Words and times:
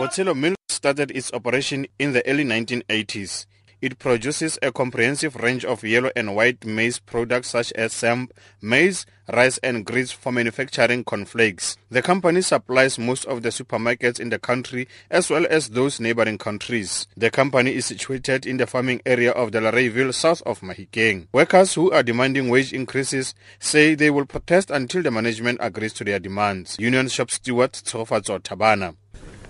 Botshelo 0.00 0.34
Mill 0.34 0.54
started 0.70 1.10
its 1.10 1.30
operation 1.34 1.86
in 1.98 2.14
the 2.14 2.26
early 2.26 2.42
1980s. 2.42 3.44
It 3.82 3.98
produces 3.98 4.58
a 4.62 4.72
comprehensive 4.72 5.36
range 5.36 5.62
of 5.62 5.84
yellow 5.84 6.10
and 6.16 6.34
white 6.34 6.64
maize 6.64 6.98
products 6.98 7.48
such 7.48 7.70
as 7.72 7.92
samp, 7.92 8.32
maize, 8.62 9.04
rice 9.30 9.58
and 9.58 9.84
grits 9.84 10.10
for 10.10 10.32
manufacturing 10.32 11.04
cornflakes. 11.04 11.76
The 11.90 12.00
company 12.00 12.40
supplies 12.40 12.98
most 12.98 13.26
of 13.26 13.42
the 13.42 13.50
supermarkets 13.50 14.18
in 14.18 14.30
the 14.30 14.38
country 14.38 14.88
as 15.10 15.28
well 15.28 15.46
as 15.50 15.68
those 15.68 16.00
neighboring 16.00 16.38
countries. 16.38 17.06
The 17.14 17.30
company 17.30 17.74
is 17.74 17.84
situated 17.84 18.46
in 18.46 18.56
the 18.56 18.66
farming 18.66 19.02
area 19.04 19.32
of 19.32 19.50
Delareyville 19.50 20.14
south 20.14 20.40
of 20.46 20.60
Mahikeng. 20.60 21.26
Workers 21.34 21.74
who 21.74 21.90
are 21.92 22.02
demanding 22.02 22.48
wage 22.48 22.72
increases 22.72 23.34
say 23.58 23.94
they 23.94 24.08
will 24.08 24.24
protest 24.24 24.70
until 24.70 25.02
the 25.02 25.10
management 25.10 25.58
agrees 25.60 25.92
to 25.92 26.04
their 26.04 26.18
demands. 26.18 26.78
Union 26.78 27.08
shop 27.08 27.30
steward 27.30 27.72
Tsofatso 27.72 28.38
Tabana. 28.38 28.96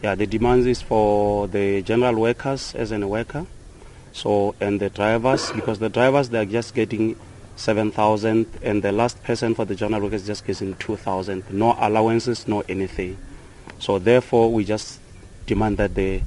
Yeah, 0.03 0.15
the 0.15 0.27
demands 0.27 0.67
is 0.67 0.81
for 0.81 1.47
the 1.49 1.83
general 1.83 2.17
workers 2.21 2.75
as 2.75 2.91
a 2.91 3.07
worker 3.07 3.47
so 4.13 4.55
and 4.61 4.81
the 4.81 4.91
drivers, 4.91 5.53
because 5.53 5.79
the 5.79 5.89
drivers 5.89 6.29
they 6.31 6.39
are 6.39 6.45
just 6.45 6.75
getting 6.75 7.17
7,000 7.57 8.47
and 8.63 8.83
the 8.83 8.93
last 8.93 9.23
person 9.23 9.55
for 9.55 9.65
the 9.65 9.75
general 9.75 10.03
workers 10.03 10.27
just 10.27 10.47
getting 10.47 10.75
2,000. 10.77 11.45
No 11.51 11.77
allowances, 11.79 12.49
no 12.49 12.63
anything. 12.69 13.19
So 13.79 13.99
therefore 13.99 14.53
we 14.53 14.65
just 14.65 14.99
demand 15.47 15.77
that 15.79 15.95
the, 15.95 16.23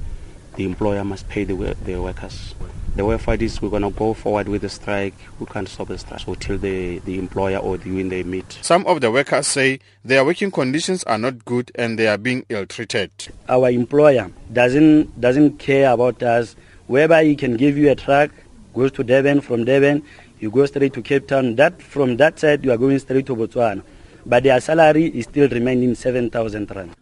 the 0.56 0.64
employer 0.64 1.04
must 1.04 1.28
pay 1.28 1.44
the, 1.44 1.76
the 1.84 2.00
workers. 2.00 2.54
The 2.96 3.04
way 3.04 3.18
forward 3.18 3.42
is 3.42 3.60
we're 3.60 3.70
going 3.70 3.82
to 3.82 3.90
go 3.90 4.14
forward 4.14 4.48
with 4.48 4.62
the 4.62 4.68
strike. 4.68 5.14
We 5.40 5.46
can't 5.46 5.68
stop 5.68 5.88
the 5.88 5.98
strike 5.98 6.26
until 6.28 6.58
the, 6.58 6.98
the 7.00 7.18
employer 7.18 7.58
or 7.58 7.76
the 7.76 7.88
union 7.88 8.08
they 8.08 8.22
meet. 8.22 8.58
Some 8.62 8.86
of 8.86 9.00
the 9.00 9.10
workers 9.10 9.46
say 9.48 9.80
their 10.04 10.24
working 10.24 10.50
conditions 10.50 11.02
are 11.04 11.18
not 11.18 11.44
good 11.44 11.72
and 11.74 11.98
they 11.98 12.06
are 12.06 12.18
being 12.18 12.46
ill-treated. 12.48 13.10
Our 13.48 13.70
employer 13.70 14.30
doesn't, 14.52 15.20
doesn't 15.20 15.58
care 15.58 15.90
about 15.92 16.22
us 16.22 16.54
whereby 16.86 17.24
he 17.24 17.34
can 17.34 17.56
give 17.56 17.76
you 17.76 17.90
a 17.90 17.96
truck, 17.96 18.30
goes 18.74 18.92
to 18.92 19.02
Devon, 19.02 19.40
from 19.40 19.64
Devon 19.64 20.04
you 20.44 20.50
go 20.50 20.66
straight 20.66 20.92
to 20.92 21.02
Cape 21.02 21.26
Town. 21.26 21.56
That 21.56 21.80
From 21.80 22.16
that 22.18 22.38
side 22.38 22.64
you 22.64 22.70
are 22.72 22.76
going 22.76 22.98
straight 22.98 23.26
to 23.26 23.34
Botswana. 23.34 23.82
But 24.26 24.42
their 24.42 24.60
salary 24.60 25.06
is 25.06 25.24
still 25.24 25.48
remaining 25.48 25.94
7,000 25.94 26.70
rand. 26.74 26.94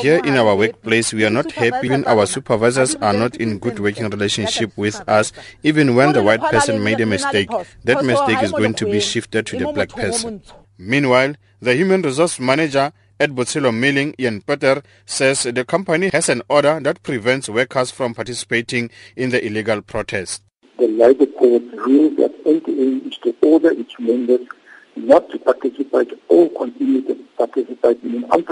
Here 0.00 0.20
in 0.24 0.36
our 0.36 0.54
workplace, 0.54 1.14
we 1.14 1.24
are 1.24 1.30
not 1.30 1.50
happy 1.52 1.86
even 1.86 2.04
our 2.04 2.26
supervisors 2.26 2.94
are 2.96 3.14
not 3.14 3.36
in 3.36 3.58
good 3.58 3.78
working 3.78 4.10
relationship 4.10 4.76
with 4.76 5.00
us. 5.08 5.32
Even 5.62 5.94
when 5.94 6.12
the 6.12 6.22
white 6.22 6.42
person 6.42 6.84
made 6.84 7.00
a 7.00 7.06
mistake, 7.06 7.48
that 7.84 8.04
mistake 8.04 8.42
is 8.42 8.52
going 8.52 8.74
to 8.74 8.84
be 8.84 9.00
shifted 9.00 9.46
to 9.46 9.58
the 9.58 9.72
black 9.72 9.88
person. 9.88 10.42
Meanwhile, 10.76 11.36
the 11.60 11.74
human 11.74 12.02
resource 12.02 12.38
manager 12.38 12.92
at 13.18 13.30
Botshelo 13.30 13.74
Milling, 13.74 14.14
Ian 14.20 14.42
Peter, 14.42 14.82
says 15.06 15.44
the 15.44 15.64
company 15.64 16.10
has 16.10 16.28
an 16.28 16.42
order 16.50 16.78
that 16.80 17.02
prevents 17.02 17.48
workers 17.48 17.90
from 17.90 18.12
participating 18.12 18.90
in 19.16 19.30
the 19.30 19.42
illegal 19.44 19.80
protest. 19.80 20.42
The 20.78 20.88
Labour 20.88 21.26
Court 21.26 21.62
ruled 21.72 22.18
that 22.18 22.44
NTN 22.44 23.06
is 23.10 23.16
to 23.18 23.34
order 23.40 23.70
its 23.70 23.98
members 23.98 24.46
not 24.94 25.30
to 25.30 25.38
participate 25.38 26.12
or 26.28 26.50
continue 26.50 27.00
to 27.02 27.14
participate 27.36 28.02
in 28.02 28.16
an 28.16 28.24
unprotected 28.24 28.47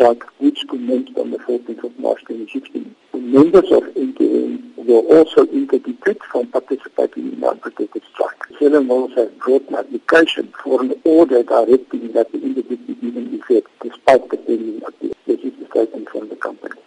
strike 0.00 0.22
which 0.40 0.64
commenced 0.70 1.12
on 1.18 1.30
the 1.30 1.36
14th 1.38 1.84
of 1.84 1.98
March 1.98 2.20
2016. 2.26 2.96
The 3.12 3.18
members 3.18 3.70
of 3.70 3.82
NTN 3.94 4.74
were 4.76 5.04
also 5.14 5.44
interdicted 5.48 6.18
from 6.32 6.46
participating 6.46 7.34
in 7.34 7.40
the 7.40 7.50
unprotected 7.50 8.02
strike. 8.14 8.40
Seven 8.58 8.86
Mills 8.86 9.12
has 9.16 9.28
brought 9.32 9.68
an 9.68 9.74
application 9.74 10.50
for 10.64 10.80
an 10.80 10.94
order 11.04 11.42
directing 11.42 12.12
that 12.12 12.32
the 12.32 12.40
interdict 12.42 12.86
be 12.86 12.94
given 12.94 13.34
effect 13.34 13.68
despite 13.82 14.30
the 14.30 14.38
pending 14.38 14.80
appeal. 14.86 15.12
This 15.26 15.40
is 15.40 15.52
statement 15.68 16.08
from 16.08 16.30
the 16.30 16.36
company. 16.36 16.80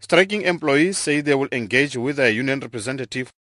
Striking 0.00 0.42
employees 0.42 0.96
say 0.96 1.20
they 1.20 1.34
will 1.34 1.48
engage 1.52 1.96
with 1.96 2.18
a 2.18 2.32
union 2.32 2.60
representative 2.60 3.32